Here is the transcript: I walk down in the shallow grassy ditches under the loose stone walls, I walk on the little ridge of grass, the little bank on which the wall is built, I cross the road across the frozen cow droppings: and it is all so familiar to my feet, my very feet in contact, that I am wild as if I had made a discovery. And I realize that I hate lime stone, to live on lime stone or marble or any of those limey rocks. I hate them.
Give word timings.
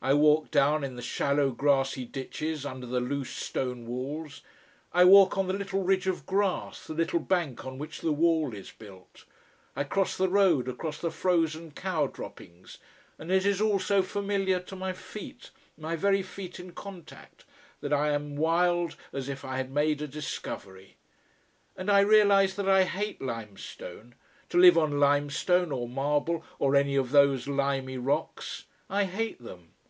I 0.00 0.14
walk 0.14 0.52
down 0.52 0.84
in 0.84 0.94
the 0.94 1.02
shallow 1.02 1.50
grassy 1.50 2.04
ditches 2.04 2.64
under 2.64 2.86
the 2.86 3.00
loose 3.00 3.32
stone 3.34 3.84
walls, 3.84 4.42
I 4.92 5.04
walk 5.04 5.36
on 5.36 5.48
the 5.48 5.52
little 5.52 5.82
ridge 5.82 6.06
of 6.06 6.24
grass, 6.24 6.86
the 6.86 6.94
little 6.94 7.18
bank 7.18 7.66
on 7.66 7.78
which 7.78 8.00
the 8.00 8.12
wall 8.12 8.54
is 8.54 8.70
built, 8.70 9.24
I 9.74 9.82
cross 9.82 10.16
the 10.16 10.28
road 10.28 10.68
across 10.68 11.00
the 11.00 11.10
frozen 11.10 11.72
cow 11.72 12.06
droppings: 12.06 12.78
and 13.18 13.32
it 13.32 13.44
is 13.44 13.60
all 13.60 13.80
so 13.80 14.04
familiar 14.04 14.60
to 14.60 14.76
my 14.76 14.92
feet, 14.92 15.50
my 15.76 15.96
very 15.96 16.22
feet 16.22 16.60
in 16.60 16.74
contact, 16.74 17.44
that 17.80 17.92
I 17.92 18.10
am 18.12 18.36
wild 18.36 18.94
as 19.12 19.28
if 19.28 19.44
I 19.44 19.56
had 19.56 19.72
made 19.72 20.00
a 20.00 20.06
discovery. 20.06 20.94
And 21.76 21.90
I 21.90 22.00
realize 22.02 22.54
that 22.54 22.68
I 22.68 22.84
hate 22.84 23.20
lime 23.20 23.56
stone, 23.56 24.14
to 24.50 24.58
live 24.58 24.78
on 24.78 25.00
lime 25.00 25.28
stone 25.28 25.72
or 25.72 25.88
marble 25.88 26.44
or 26.60 26.76
any 26.76 26.94
of 26.94 27.10
those 27.10 27.48
limey 27.48 27.98
rocks. 27.98 28.66
I 28.88 29.02
hate 29.02 29.42
them. 29.42 29.70